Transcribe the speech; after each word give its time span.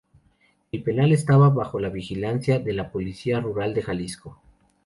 El 0.71 0.81
penal 0.81 1.11
estaba 1.11 1.49
bajo 1.49 1.79
la 1.79 1.89
vigilancia 1.89 2.57
de 2.57 2.73
la 2.73 2.91
Policía 2.91 3.39
Rural 3.39 3.75
de 3.75 3.83
Jalisco. 3.83 4.41